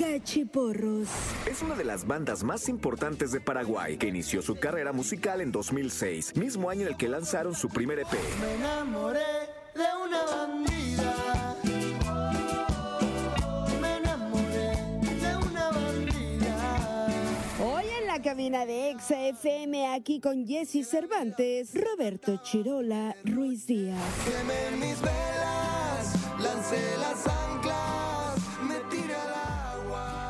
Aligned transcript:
Cachiporros. 0.00 1.08
Es 1.46 1.60
una 1.60 1.74
de 1.74 1.84
las 1.84 2.06
bandas 2.06 2.42
más 2.42 2.70
importantes 2.70 3.32
de 3.32 3.40
Paraguay, 3.40 3.98
que 3.98 4.06
inició 4.06 4.40
su 4.40 4.56
carrera 4.56 4.92
musical 4.92 5.42
en 5.42 5.52
2006, 5.52 6.36
mismo 6.36 6.70
año 6.70 6.82
en 6.82 6.88
el 6.88 6.96
que 6.96 7.06
lanzaron 7.06 7.54
su 7.54 7.68
primer 7.68 7.98
EP. 7.98 8.08
Me 8.40 8.54
enamoré 8.54 9.20
de 9.74 9.84
una 10.02 10.24
bandida. 10.24 11.56
Me 13.78 13.96
enamoré 13.98 14.70
de 15.20 15.36
una 15.36 15.70
bandida. 15.70 17.18
Hoy 17.62 17.84
en 18.00 18.06
la 18.06 18.22
cabina 18.22 18.64
de 18.64 18.92
Exa 18.92 19.20
FM, 19.28 19.92
aquí 19.92 20.18
con 20.18 20.46
Jesse 20.46 20.88
Cervantes, 20.88 21.72
Roberto 21.74 22.40
Chirola 22.42 23.14
Ruiz 23.24 23.66
Díaz. 23.66 23.98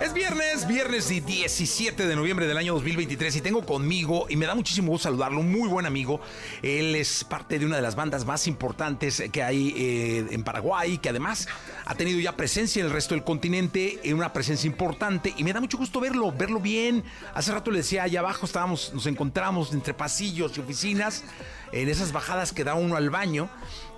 Es 0.00 0.14
viernes, 0.14 0.66
viernes 0.66 1.10
y 1.10 1.20
17 1.20 2.06
de 2.06 2.16
noviembre 2.16 2.46
del 2.46 2.56
año 2.56 2.72
2023 2.72 3.36
y 3.36 3.40
tengo 3.42 3.66
conmigo, 3.66 4.24
y 4.30 4.36
me 4.36 4.46
da 4.46 4.54
muchísimo 4.54 4.92
gusto 4.92 5.08
saludarlo, 5.08 5.40
un 5.40 5.52
muy 5.52 5.68
buen 5.68 5.84
amigo. 5.84 6.22
Él 6.62 6.94
es 6.94 7.22
parte 7.22 7.58
de 7.58 7.66
una 7.66 7.76
de 7.76 7.82
las 7.82 7.96
bandas 7.96 8.24
más 8.24 8.46
importantes 8.46 9.22
que 9.30 9.42
hay 9.42 9.74
eh, 9.76 10.26
en 10.30 10.42
Paraguay, 10.42 10.96
que 10.96 11.10
además 11.10 11.48
ha 11.84 11.94
tenido 11.96 12.18
ya 12.18 12.34
presencia 12.34 12.80
en 12.80 12.86
el 12.86 12.92
resto 12.94 13.14
del 13.14 13.24
continente, 13.24 14.00
en 14.02 14.14
una 14.16 14.32
presencia 14.32 14.66
importante, 14.66 15.34
y 15.36 15.44
me 15.44 15.52
da 15.52 15.60
mucho 15.60 15.76
gusto 15.76 16.00
verlo, 16.00 16.32
verlo 16.32 16.60
bien. 16.60 17.04
Hace 17.34 17.52
rato 17.52 17.70
le 17.70 17.78
decía, 17.78 18.04
allá 18.04 18.20
abajo 18.20 18.46
estábamos, 18.46 18.94
nos 18.94 19.04
encontramos 19.04 19.74
entre 19.74 19.92
pasillos 19.92 20.56
y 20.56 20.60
oficinas, 20.62 21.24
en 21.72 21.90
esas 21.90 22.12
bajadas 22.12 22.54
que 22.54 22.64
da 22.64 22.72
uno 22.72 22.96
al 22.96 23.10
baño, 23.10 23.50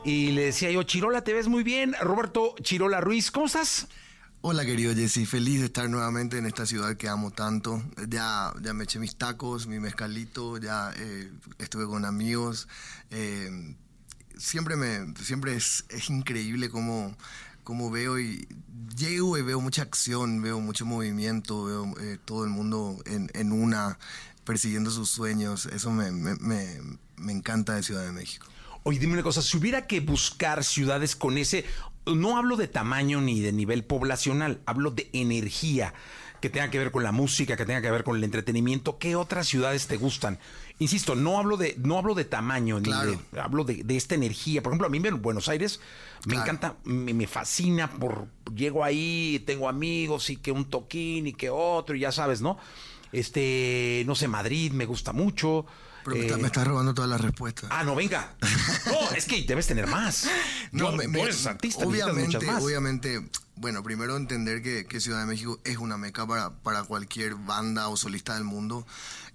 y 0.04 0.32
le 0.32 0.46
decía 0.46 0.68
yo, 0.72 0.82
Chirola, 0.82 1.22
te 1.22 1.32
ves 1.32 1.46
muy 1.46 1.62
bien. 1.62 1.94
Roberto 2.00 2.56
Chirola 2.60 3.00
Ruiz, 3.00 3.30
¿cómo 3.30 3.46
estás? 3.46 3.86
Hola 4.44 4.64
querido 4.64 4.92
Jesse, 4.92 5.24
feliz 5.24 5.60
de 5.60 5.66
estar 5.66 5.88
nuevamente 5.88 6.36
en 6.36 6.46
esta 6.46 6.66
ciudad 6.66 6.96
que 6.96 7.08
amo 7.08 7.30
tanto. 7.30 7.80
Ya, 8.08 8.52
ya 8.60 8.74
me 8.74 8.82
eché 8.82 8.98
mis 8.98 9.14
tacos, 9.14 9.68
mi 9.68 9.78
mezcalito, 9.78 10.58
ya 10.58 10.92
eh, 10.96 11.30
estuve 11.58 11.86
con 11.86 12.04
amigos. 12.04 12.66
eh, 13.10 13.76
siempre 14.36 14.74
me, 14.74 15.14
siempre 15.22 15.54
es, 15.54 15.84
es 15.90 16.10
increíble 16.10 16.70
cómo, 16.70 17.16
cómo 17.62 17.92
veo 17.92 18.18
y 18.18 18.48
llego 18.96 19.38
y 19.38 19.42
veo 19.42 19.60
mucha 19.60 19.82
acción, 19.82 20.42
veo 20.42 20.58
mucho 20.58 20.86
movimiento, 20.86 21.62
veo 21.66 21.94
eh, 22.00 22.18
todo 22.24 22.42
el 22.42 22.50
mundo 22.50 23.00
en, 23.06 23.30
en 23.34 23.52
una 23.52 23.96
persiguiendo 24.42 24.90
sus 24.90 25.08
sueños. 25.08 25.66
Eso 25.66 25.92
me, 25.92 26.10
me, 26.10 26.34
me, 26.34 26.80
me 27.16 27.30
encanta 27.30 27.76
de 27.76 27.84
Ciudad 27.84 28.04
de 28.04 28.10
México. 28.10 28.51
Oye, 28.84 28.98
dime 28.98 29.12
una 29.14 29.22
cosa, 29.22 29.42
si 29.42 29.56
hubiera 29.56 29.86
que 29.86 30.00
buscar 30.00 30.64
ciudades 30.64 31.14
con 31.14 31.38
ese, 31.38 31.64
no 32.06 32.36
hablo 32.36 32.56
de 32.56 32.66
tamaño 32.68 33.20
ni 33.20 33.40
de 33.40 33.52
nivel 33.52 33.84
poblacional, 33.84 34.60
hablo 34.66 34.90
de 34.90 35.08
energía 35.12 35.94
que 36.40 36.50
tenga 36.50 36.70
que 36.70 36.78
ver 36.80 36.90
con 36.90 37.04
la 37.04 37.12
música, 37.12 37.56
que 37.56 37.64
tenga 37.64 37.80
que 37.80 37.90
ver 37.92 38.02
con 38.02 38.16
el 38.16 38.24
entretenimiento, 38.24 38.98
¿qué 38.98 39.14
otras 39.14 39.46
ciudades 39.46 39.86
te 39.86 39.96
gustan? 39.96 40.40
Insisto, 40.80 41.14
no 41.14 41.38
hablo 41.38 41.56
de, 41.56 41.76
no 41.78 41.96
hablo 41.98 42.16
de 42.16 42.24
tamaño, 42.24 42.80
ni 42.80 42.90
de- 42.90 43.40
hablo 43.40 43.62
de, 43.62 43.84
de 43.84 43.96
esta 43.96 44.16
energía. 44.16 44.60
Por 44.60 44.72
ejemplo, 44.72 44.88
a 44.88 44.90
mí 44.90 44.98
en 44.98 45.22
Buenos 45.22 45.48
Aires 45.48 45.78
me 46.26 46.32
Claro. 46.32 46.42
encanta, 46.42 46.76
me, 46.82 47.14
me 47.14 47.28
fascina 47.28 47.88
por 47.88 48.26
llego 48.56 48.82
ahí, 48.82 49.40
tengo 49.46 49.68
amigos 49.68 50.30
y 50.30 50.36
que 50.36 50.50
un 50.50 50.64
toquín 50.64 51.28
y 51.28 51.32
que 51.32 51.48
otro, 51.50 51.94
y 51.94 52.00
ya 52.00 52.10
sabes, 52.10 52.40
¿no? 52.40 52.58
Este, 53.12 54.02
no 54.06 54.14
sé, 54.14 54.26
Madrid 54.28 54.72
me 54.72 54.86
gusta 54.86 55.12
mucho. 55.12 55.66
Pero 56.04 56.16
me, 56.16 56.26
eh, 56.26 56.36
me 56.36 56.46
estás 56.48 56.66
robando 56.66 56.94
todas 56.94 57.08
las 57.10 57.20
respuestas. 57.20 57.70
Ah, 57.72 57.84
no, 57.84 57.94
venga. 57.94 58.34
No, 58.86 59.10
es 59.16 59.24
que 59.26 59.42
debes 59.44 59.66
tener 59.68 59.86
más. 59.86 60.26
No, 60.72 60.90
Yo- 60.90 60.96
me- 60.96 61.06
me- 61.06 61.22
artista, 61.22 61.86
obviamente, 61.86 62.44
más. 62.44 62.60
obviamente, 62.62 63.22
bueno, 63.54 63.84
primero 63.84 64.16
entender 64.16 64.62
que, 64.62 64.84
que 64.86 65.00
Ciudad 65.00 65.20
de 65.20 65.26
México 65.26 65.60
es 65.64 65.76
una 65.76 65.96
meca 65.96 66.26
para, 66.26 66.50
para 66.50 66.82
cualquier 66.82 67.36
banda 67.36 67.86
o 67.88 67.96
solista 67.96 68.34
del 68.34 68.42
mundo 68.44 68.84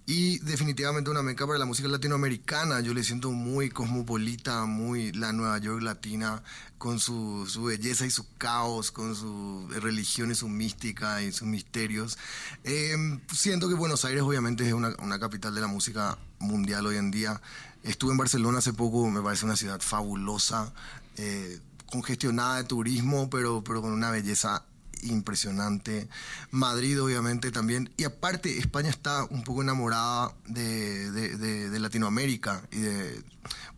y 0.09 0.39
definitivamente 0.39 1.09
una 1.11 1.22
meca 1.22 1.45
para 1.45 1.59
la 1.59 1.66
música 1.66 1.89
latinoamericana. 1.89 2.80
Yo 2.80 2.94
le 2.94 3.03
siento 3.03 3.30
muy 3.31 3.69
cosmopolita, 3.69 4.63
muy 4.63 5.12
la 5.12 5.34
Nueva 5.34 5.57
York 5.57 5.84
latina, 5.84 6.41
con 6.78 6.97
su, 6.97 7.45
su 7.45 7.66
belleza 7.66 8.06
y 8.06 8.09
su 8.09 8.25
caos, 8.38 8.90
con 8.91 9.16
su 9.16 9.68
religión 9.81 10.31
y 10.31 10.35
su 10.35 10.47
mística 10.47 11.22
y 11.22 11.34
sus 11.34 11.45
misterios. 11.45 12.18
Eh, 12.63 12.95
siento 13.34 13.68
que 13.68 13.75
Buenos 13.75 14.06
Aires 14.06 14.22
obviamente 14.22 14.66
es 14.66 14.72
una, 14.72 14.95
una 15.00 15.19
capital 15.19 15.53
de 15.53 15.59
la 15.59 15.68
música 15.68 16.18
mundial 16.39 16.85
hoy 16.85 16.95
en 16.95 17.12
día. 17.12 17.41
Estuve 17.84 18.13
en 18.13 18.18
Barcelona 18.18 18.59
hace 18.59 18.72
poco, 18.72 19.09
me 19.09 19.22
parece 19.22 19.44
una 19.44 19.57
ciudad 19.57 19.81
fabulosa, 19.81 20.72
eh, 21.18 21.59
congestionada 21.91 22.57
de 22.57 22.63
turismo, 22.63 23.29
pero, 23.29 23.62
pero 23.62 23.81
con 23.81 23.91
una 23.91 24.09
belleza 24.09 24.63
impresionante. 25.03 26.08
Madrid, 26.52 27.02
obviamente, 27.02 27.52
también. 27.52 27.91
Y 27.97 28.03
aparte, 28.06 28.58
España 28.58 28.90
está 28.90 29.24
un 29.25 29.44
poco 29.44 29.62
enamorada 29.62 30.34
de, 30.47 31.12
de- 31.12 31.38
de- 31.38 31.69
de 31.69 31.80
Latinoamérica 31.80 32.62
y 32.72 32.80
de, 32.80 33.24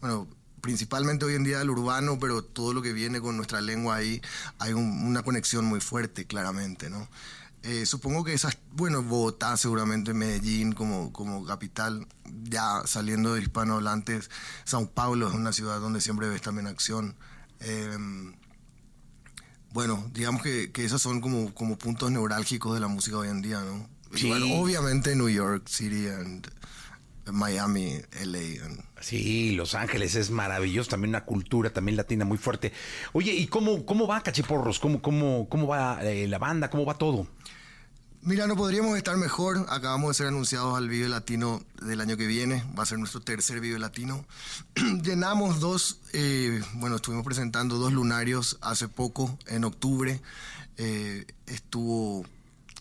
bueno, 0.02 0.28
principalmente 0.62 1.26
hoy 1.26 1.36
en 1.36 1.44
día 1.44 1.60
del 1.60 1.70
urbano, 1.70 2.20
pero 2.20 2.44
todo 2.44 2.74
lo 2.74 2.82
que 2.82 2.94
viene 2.94 3.22
con 3.22 3.38
nuestra 3.38 3.62
lengua 3.62 3.96
ahí, 3.96 4.22
hay 4.60 4.74
un- 4.74 5.04
una 5.06 5.24
conexión 5.24 5.66
muy 5.66 5.80
fuerte, 5.80 6.26
claramente, 6.26 6.90
¿no? 6.90 7.08
Eh, 7.64 7.86
supongo 7.86 8.24
que 8.24 8.34
esas, 8.34 8.58
bueno, 8.72 9.04
Bogotá, 9.04 9.58
seguramente 9.58 10.14
Medellín 10.14 10.72
como, 10.72 11.12
como 11.12 11.44
capital, 11.46 12.08
ya 12.44 12.82
saliendo 12.86 13.34
de 13.34 13.42
hispanohablantes, 13.42 14.30
Sao 14.64 14.90
Paulo 14.92 15.28
es 15.28 15.34
una 15.36 15.52
ciudad 15.52 15.80
donde 15.82 16.00
siempre 16.00 16.30
ves 16.30 16.42
también 16.42 16.68
acción. 16.68 17.16
Eh, 17.60 17.98
bueno, 19.72 20.10
digamos 20.14 20.42
que, 20.42 20.72
que 20.72 20.86
esos 20.86 21.02
son 21.02 21.22
como, 21.22 21.54
como 21.54 21.78
puntos 21.78 22.12
neurálgicos 22.12 22.74
de 22.74 22.80
la 22.80 22.88
música 22.88 23.18
hoy 23.18 23.28
en 23.30 23.42
día, 23.42 23.62
¿no? 23.62 23.88
Sí. 24.16 24.32
Obviamente 24.54 25.16
New 25.16 25.30
York 25.30 25.68
City 25.68 26.08
and 26.08 26.48
Miami, 27.32 28.02
LA. 28.24 28.66
and- 28.66 28.84
Sí, 29.02 29.52
Los 29.52 29.76
Ángeles 29.76 30.16
es 30.16 30.30
maravilloso, 30.32 30.90
también 30.90 31.10
una 31.10 31.24
cultura 31.26 31.70
también 31.72 31.96
latina 31.96 32.26
muy 32.26 32.38
fuerte. 32.38 32.74
Oye, 33.14 33.32
¿y 33.34 33.48
cómo, 33.48 33.86
cómo 33.86 34.08
va 34.08 34.22
Cachiporros? 34.22 34.80
¿Cómo, 34.80 35.02
cómo, 35.02 35.48
cómo 35.48 35.68
va 35.68 36.00
eh, 36.04 36.28
la 36.28 36.38
banda? 36.40 36.70
¿Cómo 36.70 36.86
va 36.86 36.98
todo? 36.98 37.28
Mira, 38.22 38.48
no 38.48 38.58
podríamos 38.58 38.98
estar 38.98 39.16
mejor. 39.16 39.66
Acabamos 39.70 40.10
de 40.10 40.14
ser 40.16 40.28
anunciados 40.28 40.76
al 40.76 40.90
Vive 40.90 41.08
Latino 41.08 41.64
del 41.82 42.02
año 42.02 42.18
que 42.18 42.28
viene. 42.28 42.66
Va 42.78 42.84
a 42.84 42.86
ser 42.86 43.00
nuestro 43.00 43.22
tercer 43.22 43.62
Vive 43.62 43.80
Latino. 43.80 44.26
Llenamos 45.04 45.62
dos, 45.62 46.00
eh, 46.12 46.62
bueno, 46.74 46.98
estuvimos 46.98 47.26
presentando 47.26 47.78
dos 47.78 47.94
lunarios 47.94 48.58
hace 48.60 48.90
poco, 48.90 49.40
en 49.48 49.64
octubre. 49.64 50.22
Eh, 50.76 51.26
estuvo 51.48 52.26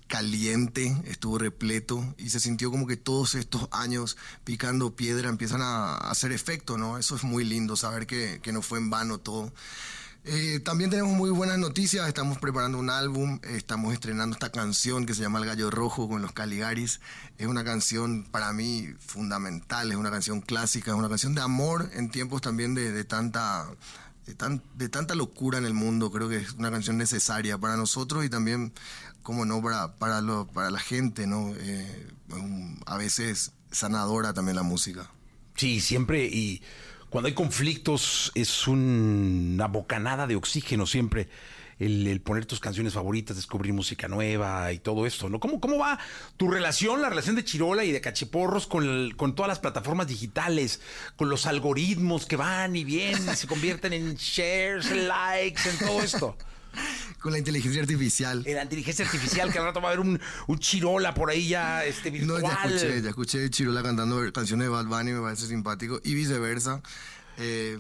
caliente, 0.09 0.97
estuvo 1.05 1.39
repleto 1.39 2.03
y 2.19 2.31
se 2.31 2.41
sintió 2.41 2.73
como 2.73 2.89
que 2.89 2.97
todos 2.97 3.37
estos 3.37 3.69
años 3.71 4.17
picando 4.43 4.97
piedra 4.97 5.29
empiezan 5.29 5.63
a, 5.63 5.99
hacer 5.99 6.33
efecto, 6.33 6.79
¿no? 6.79 6.99
Eso 6.99 7.15
es 7.15 7.23
muy 7.23 7.45
lindo, 7.45 7.77
saber 7.77 8.09
que 8.09 8.41
no 8.53 8.61
fue 8.61 8.81
en 8.81 8.91
vano 8.91 9.19
todo. 9.19 9.53
Eh, 10.25 10.61
también 10.61 10.91
tenemos 10.91 11.13
muy 11.17 11.31
buenas 11.31 11.59
noticias, 11.59 12.07
estamos 12.07 12.39
preparando 12.39 12.79
un 12.79 12.91
álbum, 12.91 13.41
estamos 13.45 13.95
estrenando 13.95 14.35
esta 14.35 14.51
canción 14.53 15.07
que 15.07 15.15
se 15.15 15.23
llama 15.23 15.39
El 15.39 15.47
Gallo 15.47 15.71
Rojo 15.71 16.07
con 16.09 16.21
los 16.21 16.33
Caligaris. 16.33 17.01
Es 17.39 17.47
una 17.47 17.65
canción 17.65 18.25
para 18.31 18.53
mí 18.53 18.89
fundamental, 18.99 19.91
es 19.91 19.97
una 19.97 20.11
canción 20.11 20.43
clásica, 20.43 20.91
es 20.91 20.97
una 20.99 21.09
canción 21.09 21.35
de 21.35 21.41
amor 21.41 21.91
en 21.95 22.11
tiempos 22.11 22.43
también 22.43 22.75
de, 22.75 22.93
de 22.93 23.05
tanta... 23.05 23.67
De, 24.27 24.35
tan- 24.35 24.63
de 24.75 24.91
tanta 24.91 25.15
locura 25.15 25.57
en 25.57 25.65
el 25.65 25.73
mundo, 25.73 26.13
creo 26.13 26.29
que 26.29 26.37
es 26.37 26.53
una 26.53 26.71
canción 26.71 26.99
necesaria 26.99 27.57
para 27.57 27.79
nosotros 27.79 28.27
y 28.27 28.29
también, 28.29 28.75
como 29.23 29.47
no, 29.47 29.63
para, 29.99 30.21
lo- 30.21 30.47
para 30.47 30.71
la 30.71 30.81
gente, 30.81 31.27
¿no? 31.27 31.55
Eh, 31.57 32.09
a 32.85 32.99
veces 32.99 33.53
sanadora 33.73 34.35
también 34.35 34.57
la 34.57 34.63
música. 34.63 35.11
Sí, 35.57 35.81
siempre 35.81 36.29
cuando 37.11 37.29
hay 37.29 37.35
conflictos 37.35 38.31
es 38.35 38.67
un- 38.69 39.53
una 39.55 39.67
bocanada 39.69 40.27
de 40.27 40.37
oxígeno 40.37 40.87
siempre 40.87 41.29
el, 41.79 42.21
poner 42.21 42.45
tus 42.45 42.59
canciones 42.59 42.95
favoritas, 42.95 43.37
descubrir 43.37 43.73
música 43.73 44.09
nueva 44.09 44.73
y 44.73 44.81
todo 44.81 45.07
esto, 45.07 45.29
¿no? 45.29 45.39
¿Cómo, 45.39 45.61
cómo 45.61 45.79
va 45.79 45.97
tu 46.37 46.51
relación, 46.51 47.01
la 47.01 47.09
relación 47.09 47.37
de 47.37 47.45
Chirola 47.45 47.85
y 47.85 47.93
de 47.93 48.01
Cachiporros 48.01 48.67
con, 48.67 49.13
con 49.13 49.37
todas 49.37 49.49
las 49.49 49.61
plataformas 49.61 50.09
digitales, 50.09 50.81
con 51.15 51.29
los 51.31 51.47
algoritmos 51.47 52.27
que 52.27 52.35
van 52.35 52.75
y 52.75 52.83
vienen 52.83 53.37
se 53.37 53.47
convierten 53.47 53.93
en 53.93 54.17
shares, 54.17 54.91
likes, 54.91 55.69
en 55.71 55.79
todo 55.79 56.03
esto? 56.03 56.37
Con 57.21 57.33
la 57.33 57.39
inteligencia 57.39 57.81
artificial. 57.83 58.43
En 58.47 58.55
la 58.57 58.63
inteligencia 58.63 59.05
artificial, 59.05 59.51
que 59.53 59.59
al 59.59 59.65
rato 59.65 59.81
va 59.81 59.89
a 59.89 59.93
haber 59.93 60.07
un, 60.07 60.21
un 60.47 60.59
Chirola 60.59 61.15
por 61.15 61.31
ahí 61.31 61.49
ya 61.49 61.85
este, 61.85 62.11
No, 62.11 62.35
virtual. 62.35 62.43
ya 62.43 62.65
escuché, 62.77 63.03
ya 63.03 63.09
escuché 63.09 63.51
Chirola 63.51 63.83
cantando 63.83 64.21
canciones 64.33 64.67
de 64.67 64.69
Bad 64.69 64.87
Bunny, 64.87 65.13
me 65.13 65.21
parece 65.21 65.47
simpático, 65.47 66.01
y 66.05 66.15
viceversa. 66.15 66.81
Eh, 67.39 67.79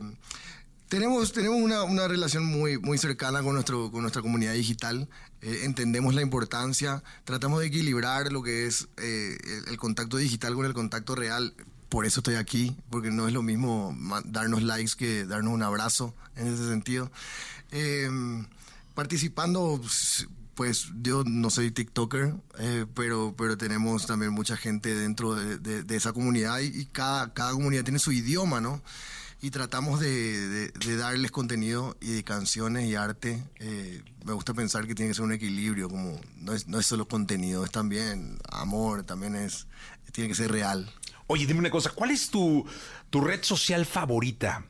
tenemos, 0.88 1.32
tenemos 1.32 1.60
una, 1.60 1.82
una 1.84 2.08
relación 2.08 2.44
muy, 2.44 2.78
muy 2.78 2.98
cercana 2.98 3.42
con, 3.42 3.54
nuestro, 3.54 3.90
con 3.92 4.00
nuestra 4.02 4.22
comunidad 4.22 4.54
digital, 4.54 5.08
Eh, 5.40 5.60
entendemos 5.62 6.14
la 6.16 6.22
importancia, 6.22 7.00
tratamos 7.22 7.60
de 7.60 7.66
equilibrar 7.68 8.32
lo 8.32 8.42
que 8.42 8.66
es 8.66 8.88
eh, 8.96 9.36
el, 9.44 9.68
el 9.68 9.76
contacto 9.76 10.16
digital 10.16 10.54
con 10.56 10.66
el 10.66 10.74
contacto 10.74 11.14
real. 11.14 11.54
Por 11.88 12.06
eso 12.06 12.18
estoy 12.20 12.34
aquí, 12.34 12.76
porque 12.90 13.12
no 13.12 13.28
es 13.28 13.32
lo 13.32 13.42
mismo 13.42 13.96
darnos 14.24 14.62
likes 14.64 14.94
que 14.98 15.24
darnos 15.26 15.54
un 15.54 15.62
abrazo 15.62 16.12
en 16.34 16.48
ese 16.48 16.66
sentido. 16.66 17.12
Eh, 17.70 18.10
participando 18.98 19.80
pues 20.54 20.88
yo 21.02 21.22
no 21.24 21.50
soy 21.50 21.70
TikToker, 21.70 22.34
eh, 22.58 22.84
pero, 22.96 23.32
pero 23.38 23.56
tenemos 23.56 24.06
también 24.06 24.32
mucha 24.32 24.56
gente 24.56 24.92
dentro 24.92 25.36
de, 25.36 25.56
de- 25.58 25.84
de 25.84 25.96
esa 25.96 26.12
comunidad 26.12 26.58
y, 26.58 26.80
y 26.80 26.86
cada, 26.86 27.32
cada 27.32 27.52
comunidad 27.52 27.84
tiene 27.84 28.00
su 28.00 28.10
idioma, 28.10 28.60
¿no? 28.60 28.82
Y 29.40 29.50
tratamos 29.52 30.00
de 30.00 30.72
darles 30.96 31.30
contenido 31.30 31.96
y 32.00 32.08
de 32.10 32.24
canciones 32.24 32.88
y 32.88 32.96
arte. 32.96 33.40
Eh, 33.60 34.02
me 34.24 34.32
gusta 34.32 34.52
pensar 34.52 34.88
que 34.88 34.96
tiene 34.96 35.10
que 35.10 35.14
ser 35.14 35.24
un 35.26 35.32
equilibrio, 35.32 35.88
como 35.88 36.20
no 36.38 36.52
es, 36.54 36.66
no 36.66 36.80
es 36.80 36.86
solo 36.86 37.06
contenido, 37.06 37.64
es 37.64 37.70
también 37.70 38.40
amor, 38.50 39.04
también 39.04 39.36
es, 39.36 39.68
tiene 40.10 40.26
que 40.28 40.34
ser 40.34 40.50
real. 40.50 40.92
Oye, 41.28 41.46
dime 41.46 41.60
una 41.60 41.70
cosa, 41.70 41.90
¿cuál 41.90 42.10
es 42.10 42.30
tu, 42.30 42.66
tu 43.10 43.20
red 43.20 43.44
social 43.44 43.86
favorita? 43.86 44.64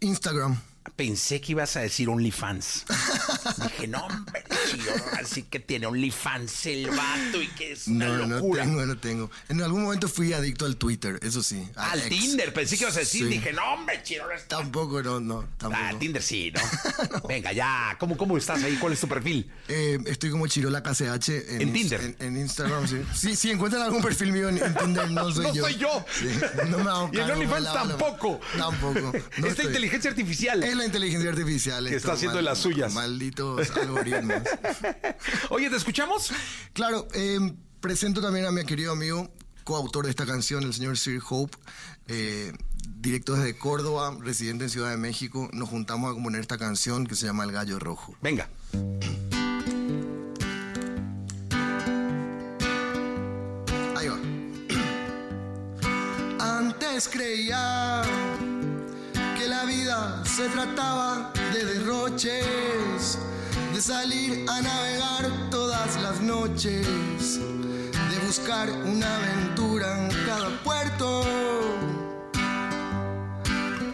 Instagram. 0.00 0.58
Pensé 0.96 1.40
que 1.40 1.52
ibas 1.52 1.76
a 1.76 1.80
decir 1.80 2.08
OnlyFans. 2.08 2.84
Dije, 3.62 3.88
no, 3.88 4.04
hombre, 4.06 4.44
chido, 4.70 4.92
así 5.20 5.42
que 5.42 5.58
tiene 5.58 5.86
OnlyFans 5.86 6.66
el 6.66 6.90
vato 6.90 7.42
y 7.42 7.48
que 7.48 7.72
es 7.72 7.88
una 7.88 8.06
No, 8.08 8.26
no 8.26 8.34
locura. 8.36 8.62
tengo, 8.64 8.86
no 8.86 8.96
tengo. 8.98 9.30
En 9.48 9.62
algún 9.62 9.82
momento 9.84 10.08
fui 10.08 10.32
adicto 10.34 10.66
al 10.66 10.76
Twitter, 10.76 11.18
eso 11.22 11.42
sí. 11.42 11.66
Al. 11.74 12.02
Tinder, 12.08 12.52
pensé 12.52 12.76
que 12.76 12.84
ibas 12.84 12.96
a 12.96 13.00
decir. 13.00 13.24
Sí. 13.24 13.28
Dije, 13.30 13.52
no, 13.52 13.62
hombre, 13.74 14.02
chido, 14.04 14.26
no 14.26 14.32
está. 14.34 14.58
Tampoco, 14.58 15.02
no, 15.02 15.20
no, 15.20 15.48
tampoco. 15.58 15.82
Ah, 15.84 15.92
Tinder 15.98 16.22
sí, 16.22 16.52
¿no? 16.54 17.20
Venga, 17.28 17.52
ya. 17.52 17.96
¿Cómo, 17.98 18.16
¿Cómo 18.16 18.36
estás 18.36 18.62
ahí? 18.62 18.76
¿Cuál 18.76 18.92
es 18.92 19.00
tu 19.00 19.08
perfil? 19.08 19.50
Eh, 19.68 19.98
estoy 20.06 20.30
como 20.30 20.46
Chirola 20.46 20.82
KCH 20.82 21.28
en, 21.30 21.60
¿En 21.62 21.72
Tinder? 21.72 22.00
En, 22.02 22.16
en 22.20 22.36
Instagram, 22.36 22.86
sí. 22.86 22.98
Sí, 23.14 23.34
Si 23.36 23.50
encuentran 23.50 23.82
algún 23.82 24.02
perfil 24.02 24.32
mío 24.32 24.48
en, 24.50 24.58
en 24.58 24.74
Tinder, 24.76 25.10
no 25.10 25.32
soy 25.32 25.44
No 25.48 25.54
yo. 25.54 25.64
soy 25.64 25.76
yo. 25.76 26.04
Sí, 26.20 26.28
no 26.68 26.78
me 26.78 26.90
hago 26.90 27.10
Y 27.12 27.18
en 27.18 27.30
OnlyFans 27.30 27.72
tampoco. 27.72 28.40
Tampoco. 28.56 29.00
no 29.00 29.12
Esta 29.18 29.48
estoy. 29.48 29.66
inteligencia 29.66 30.10
artificial. 30.10 30.62
Es 30.62 30.73
la 30.76 30.84
inteligencia 30.84 31.30
artificial. 31.30 31.88
Que 31.88 31.96
está 31.96 32.12
haciendo 32.12 32.40
las 32.42 32.58
suyas. 32.58 32.92
Malditos 32.94 33.70
algoritmos. 33.76 34.42
Oye, 35.50 35.70
¿te 35.70 35.76
escuchamos? 35.76 36.32
Claro, 36.72 37.08
eh, 37.14 37.38
presento 37.80 38.20
también 38.20 38.46
a 38.46 38.50
mi 38.50 38.64
querido 38.64 38.92
amigo, 38.92 39.30
coautor 39.64 40.04
de 40.04 40.10
esta 40.10 40.26
canción, 40.26 40.64
el 40.64 40.74
señor 40.74 40.96
Sir 40.96 41.20
Hope, 41.28 41.56
eh, 42.08 42.52
directo 42.96 43.34
desde 43.34 43.56
Córdoba, 43.56 44.16
residente 44.20 44.64
en 44.64 44.70
Ciudad 44.70 44.90
de 44.90 44.96
México. 44.96 45.48
Nos 45.52 45.68
juntamos 45.68 46.10
a 46.10 46.14
componer 46.14 46.40
esta 46.40 46.58
canción 46.58 47.06
que 47.06 47.14
se 47.14 47.26
llama 47.26 47.44
El 47.44 47.52
Gallo 47.52 47.78
Rojo. 47.78 48.16
Venga. 48.22 48.48
Ahí 53.96 54.08
va. 54.08 54.18
Antes 56.58 57.08
creía 57.08 58.02
se 60.34 60.48
trataba 60.48 61.30
de 61.52 61.64
derroches, 61.64 63.18
de 63.72 63.80
salir 63.80 64.44
a 64.48 64.60
navegar 64.60 65.30
todas 65.48 65.94
las 66.02 66.20
noches, 66.20 67.38
de 67.38 68.26
buscar 68.26 68.68
una 68.68 69.06
aventura 69.14 70.08
en 70.08 70.26
cada 70.26 70.50
puerto. 70.64 71.22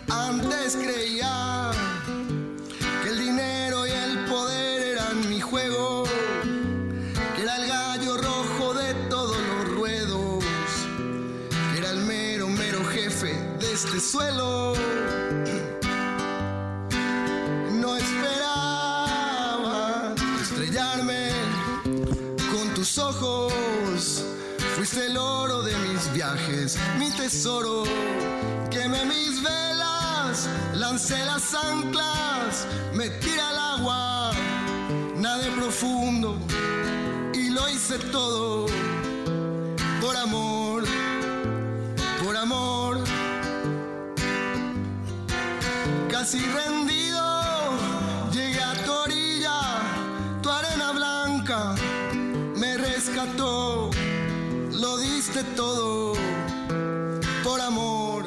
Antes 0.08 0.76
creía 0.76 1.72
que 3.02 3.08
el 3.10 3.18
dinero 3.18 3.86
y 3.86 3.90
el 3.90 4.24
poder 4.24 4.96
eran 4.96 5.28
mi 5.28 5.40
juego, 5.40 6.04
que 7.36 7.42
era 7.42 7.56
el 7.56 7.68
gallo 7.68 8.16
rojo 8.16 8.72
de 8.72 8.94
todos 9.10 9.36
los 9.36 9.76
ruedos, 9.76 10.44
que 11.72 11.78
era 11.80 11.90
el 11.90 12.00
mero, 12.06 12.48
mero 12.48 12.82
jefe 12.86 13.34
de 13.58 13.72
este 13.74 14.00
suelo. 14.00 14.72
De 25.62 25.76
mis 25.78 26.12
viajes, 26.12 26.78
mi 26.98 27.10
tesoro. 27.10 27.84
Quemé 28.70 29.04
mis 29.04 29.42
velas, 29.42 30.48
lancé 30.74 31.18
las 31.24 31.54
anclas, 31.54 32.66
me 32.94 33.10
tiré 33.10 33.40
al 33.40 33.58
agua, 33.58 34.32
nadé 35.16 35.50
profundo 35.50 36.36
y 37.34 37.50
lo 37.50 37.68
hice 37.68 37.98
todo 38.10 38.66
por 40.00 40.16
amor, 40.16 40.84
por 42.24 42.36
amor. 42.36 42.98
Casi 46.10 46.38
rendido, 46.38 46.79
diste 55.32 55.44
todo 55.54 56.14
por 57.44 57.60
amor. 57.60 58.24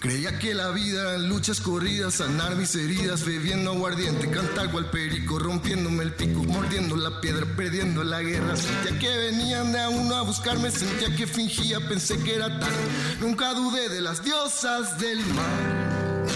Creía 0.00 0.38
que 0.38 0.54
la 0.54 0.68
vida 0.70 1.18
luchas 1.18 1.60
corridas, 1.60 2.14
sanar 2.14 2.54
mis 2.54 2.76
heridas, 2.76 3.24
bebiendo 3.26 3.72
aguardiente, 3.72 4.30
cantar 4.30 4.70
cual 4.70 4.88
perico, 4.90 5.40
rompiéndome 5.40 6.04
el 6.04 6.12
pico, 6.12 6.44
mordiendo 6.44 6.96
la 6.96 7.20
piedra, 7.20 7.44
perdiendo 7.56 8.04
la 8.04 8.22
guerra. 8.22 8.56
Sentía 8.56 8.96
que 8.98 9.16
venían 9.16 9.72
de 9.72 9.80
a 9.80 9.88
uno 9.88 10.14
a 10.14 10.22
buscarme, 10.22 10.70
sentía 10.70 11.16
que 11.16 11.26
fingía, 11.26 11.80
pensé 11.80 12.16
que 12.22 12.36
era 12.36 12.60
tarde. 12.60 12.76
Nunca 13.20 13.52
dudé 13.54 13.88
de 13.88 14.00
las 14.00 14.22
diosas 14.22 15.00
del 15.00 15.18
mar. 15.26 16.26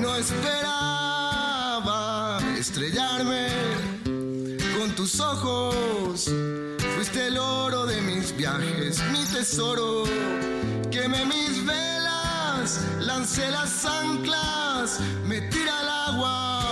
No 0.00 0.16
esperaba 0.16 0.80
estrellarme 2.58 3.46
con 4.76 4.90
tus 4.96 5.20
ojos. 5.20 6.28
Fuiste 7.02 7.26
el 7.26 7.36
oro 7.36 7.84
de 7.84 8.00
mis 8.00 8.36
viajes, 8.36 9.02
mi 9.10 9.24
tesoro. 9.24 10.04
Quemé 10.88 11.24
mis 11.24 11.66
velas, 11.66 12.80
lancé 13.00 13.50
las 13.50 13.84
anclas, 13.84 15.00
me 15.26 15.40
tiré 15.40 15.68
al 15.68 15.88
agua, 15.88 16.62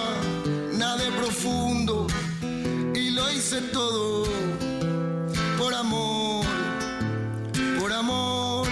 nadé 0.75 1.11
profundo 1.19 2.07
y 2.95 3.11
lo 3.11 3.29
hice 3.33 3.61
todo 3.73 4.25
por 5.59 5.75
amor, 5.75 6.47
por 7.81 7.93
amor. 7.93 8.69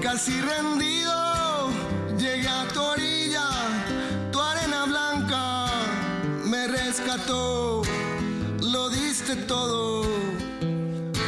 Casi 0.00 0.40
rendido, 0.40 0.83
todo 9.46 10.04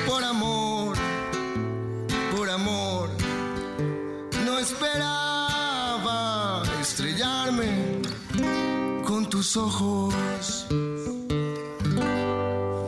por 0.07 0.23
amor, 0.25 0.97
por 2.37 2.49
amor. 2.49 3.11
No 4.45 4.59
esperaba 4.59 5.03
estrellarme 6.81 8.01
con 9.05 9.29
tus 9.29 9.57
ojos. 9.57 10.67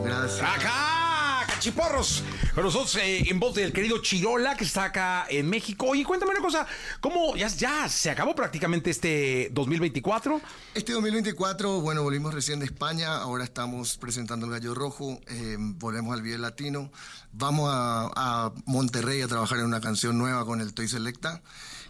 Gracias. 0.03 0.41
Acá, 0.41 1.45
cachiporros. 1.47 2.23
Con 2.59 2.65
nosotros 2.65 2.93
eh, 2.97 3.23
en 3.29 3.39
voz 3.39 3.55
del 3.55 3.71
querido 3.71 3.99
Chirola, 3.99 4.57
que 4.57 4.65
está 4.65 4.83
acá 4.83 5.25
en 5.29 5.49
México. 5.49 5.85
Oye, 5.85 6.03
cuéntame 6.03 6.31
una 6.31 6.41
cosa. 6.41 6.67
¿Cómo 6.99 7.33
ya, 7.37 7.47
ya 7.47 7.87
se 7.87 8.09
acabó 8.09 8.35
prácticamente 8.35 8.89
este 8.89 9.49
2024? 9.53 10.41
Este 10.73 10.91
2024, 10.91 11.79
bueno, 11.79 12.03
volvimos 12.03 12.33
recién 12.33 12.59
de 12.59 12.65
España, 12.65 13.15
ahora 13.15 13.45
estamos 13.45 13.95
presentando 13.95 14.45
el 14.45 14.51
Gallo 14.51 14.75
Rojo, 14.75 15.21
eh, 15.27 15.55
volvemos 15.57 16.13
al 16.13 16.21
Vive 16.21 16.37
Latino, 16.37 16.91
vamos 17.31 17.69
a, 17.73 18.11
a 18.13 18.51
Monterrey 18.65 19.21
a 19.21 19.29
trabajar 19.29 19.59
en 19.59 19.65
una 19.65 19.79
canción 19.79 20.17
nueva 20.17 20.45
con 20.45 20.59
el 20.59 20.73
Toy 20.73 20.89
Selecta, 20.89 21.41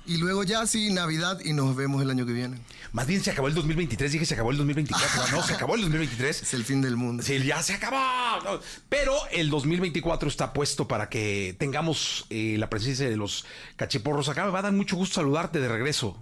y 0.10 0.18
luego 0.18 0.44
ya 0.44 0.66
sí, 0.66 0.92
Navidad 0.92 1.40
y 1.46 1.54
nos 1.54 1.76
vemos 1.76 2.02
el 2.02 2.10
año 2.10 2.26
que 2.26 2.34
viene. 2.34 2.58
Más 2.94 3.06
bien 3.06 3.24
se 3.24 3.30
acabó 3.30 3.48
el 3.48 3.54
2023. 3.54 4.12
Dije 4.12 4.26
se 4.26 4.34
acabó 4.34 4.50
el 4.50 4.58
2024. 4.58 5.38
No, 5.38 5.44
se 5.44 5.54
acabó 5.54 5.76
el 5.76 5.82
2023. 5.82 6.42
Es 6.50 6.54
el 6.56 6.66
fin 6.66 6.82
del 6.82 6.96
mundo. 6.96 7.22
Sí, 7.22 7.38
ya 7.44 7.62
se 7.62 7.74
acabó. 7.74 8.60
Pero 8.90 9.14
el 9.32 9.52
2024 9.52 10.30
está 10.30 10.52
puesto 10.60 10.90
para 10.90 11.08
que 11.08 11.56
tengamos 11.58 12.26
eh, 12.30 12.58
la 12.60 12.70
presencia 12.70 13.08
de 13.10 13.16
los 13.16 13.46
cachiporros 13.78 14.28
acá. 14.28 14.44
Me 14.44 14.52
va 14.52 14.60
a 14.60 14.64
dar 14.64 14.74
mucho 14.74 14.98
gusto 14.98 15.16
saludarte 15.22 15.62
de 15.62 15.70
regreso. 15.70 16.18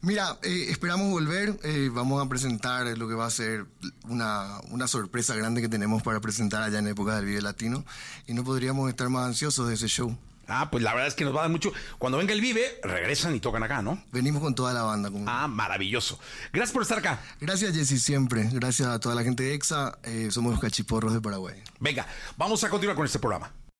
Mira, 0.00 0.38
eh, 0.44 0.66
esperamos 0.68 1.10
volver, 1.10 1.58
eh, 1.64 1.90
vamos 1.92 2.24
a 2.24 2.28
presentar 2.28 2.86
lo 2.96 3.08
que 3.08 3.14
va 3.14 3.26
a 3.26 3.30
ser 3.30 3.64
una, 4.04 4.60
una 4.70 4.86
sorpresa 4.86 5.34
grande 5.34 5.60
que 5.60 5.68
tenemos 5.68 6.04
para 6.04 6.20
presentar 6.20 6.62
allá 6.62 6.78
en 6.78 6.86
época 6.86 7.16
del 7.16 7.24
Vive 7.24 7.42
Latino, 7.42 7.84
y 8.28 8.32
no 8.34 8.44
podríamos 8.44 8.88
estar 8.88 9.08
más 9.08 9.26
ansiosos 9.26 9.66
de 9.66 9.74
ese 9.74 9.88
show. 9.88 10.16
Ah, 10.46 10.68
pues 10.70 10.82
la 10.84 10.92
verdad 10.92 11.06
es 11.08 11.14
que 11.14 11.24
nos 11.24 11.32
va 11.34 11.40
a 11.40 11.42
dar 11.42 11.50
mucho. 11.50 11.72
Cuando 11.98 12.18
venga 12.18 12.32
el 12.32 12.40
Vive, 12.40 12.80
regresan 12.84 13.34
y 13.36 13.40
tocan 13.40 13.62
acá, 13.64 13.82
¿no? 13.82 14.02
Venimos 14.12 14.40
con 14.42 14.52
toda 14.54 14.72
la 14.72 14.82
banda. 14.82 15.10
con- 15.10 15.28
Ah, 15.28 15.46
maravilloso. 15.48 16.18
Gracias 16.52 16.72
por 16.72 16.82
estar 16.82 16.98
acá. 16.98 17.20
Gracias 17.40 17.74
Jessy 17.74 17.98
siempre, 17.98 18.48
gracias 18.52 18.88
a 18.88 18.98
toda 19.00 19.14
la 19.16 19.22
gente 19.24 19.42
de 19.44 19.54
EXA, 19.54 19.98
eh, 20.04 20.28
somos 20.30 20.52
los 20.52 20.60
cachiporros 20.60 21.12
de 21.12 21.20
Paraguay. 21.20 21.60
Venga, 21.80 22.06
vamos 22.36 22.62
a 22.64 22.68
continuar 22.68 22.96
con 22.96 23.04
este 23.06 23.18
programa. 23.18 23.52